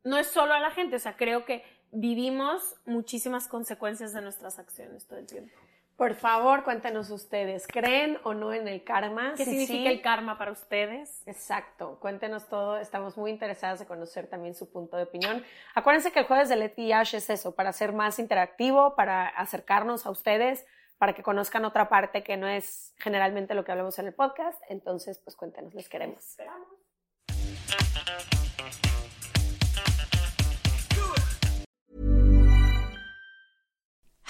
no 0.04 0.18
es 0.18 0.28
solo 0.28 0.54
a 0.54 0.61
la 0.61 0.70
gente. 0.70 0.96
O 0.96 1.00
sea, 1.00 1.16
creo 1.16 1.44
que 1.44 1.64
vivimos 1.90 2.76
muchísimas 2.85 3.49
consecuencias 3.49 4.12
de 4.12 4.20
nuestras 4.20 4.58
acciones 4.58 5.06
todo 5.06 5.18
el 5.18 5.26
tiempo. 5.26 5.52
Por 5.96 6.14
favor, 6.14 6.62
cuéntenos 6.62 7.08
ustedes, 7.08 7.66
¿creen 7.66 8.18
o 8.23 8.35
no 8.35 8.52
en 8.52 8.68
el 8.68 8.85
karma? 8.85 9.32
¿Qué 9.35 9.46
significa 9.46 9.88
el 9.88 10.02
karma 10.02 10.37
para 10.37 10.52
ustedes? 10.52 11.23
Exacto, 11.26 11.99
cuéntenos 12.00 12.50
todo, 12.50 12.76
estamos 12.76 13.16
muy 13.16 13.30
interesadas 13.30 13.78
de 13.78 13.87
conocer 13.87 14.26
también 14.26 14.54
su 14.54 14.70
punto 14.70 14.99
de 14.99 15.04
opinión. 15.04 15.42
Acuérdense 15.75 16.12
que 16.12 16.18
el 16.18 16.26
jueves 16.26 16.50
de 16.50 16.56
Leti 16.56 16.92
Ash 16.92 17.14
es 17.14 17.30
eso, 17.30 17.54
para 17.54 17.73
ser 17.73 17.94
más 17.94 18.18
interactivo, 18.18 18.94
para 18.94 19.26
acercarnos 19.26 20.04
a 20.04 20.11
ustedes, 20.11 20.66
para 20.99 21.15
que 21.15 21.23
conozcan 21.23 21.65
otra 21.65 21.88
parte 21.88 22.23
que 22.23 22.37
no 22.37 22.47
es 22.47 22.95
generalmente 22.99 23.55
lo 23.55 23.65
que 23.65 23.73
hablamos 23.73 23.99
en 23.99 24.07
el 24.07 24.15
podcast. 24.15 24.61
Entonces, 24.69 25.19
pues 25.19 25.37
cuéntanos, 25.37 25.75
les 25.75 25.88
queremos. 25.88 26.19
Esperamos. 26.25 26.69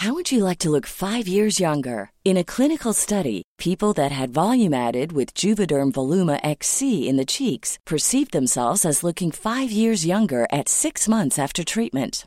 How 0.07 0.13
would 0.13 0.31
you 0.31 0.45
like 0.45 0.59
to 0.59 0.71
look 0.71 0.87
five 0.87 1.27
years 1.27 1.59
younger? 1.59 2.13
In 2.25 2.37
a 2.37 2.45
clinical 2.45 2.93
study, 2.93 3.43
people 3.59 3.93
that 3.95 4.13
had 4.13 4.31
volume 4.31 4.73
added 4.73 5.11
with 5.11 5.35
Juvederm 5.35 5.91
Voluma 5.91 6.39
XC 6.45 7.09
in 7.09 7.17
the 7.17 7.25
cheeks 7.25 7.79
perceived 7.85 8.33
themselves 8.33 8.85
as 8.85 9.03
looking 9.03 9.33
five 9.33 9.73
years 9.73 10.07
younger 10.07 10.47
at 10.53 10.69
six 10.69 11.09
months 11.09 11.39
after 11.41 11.65
treatment. 11.65 12.27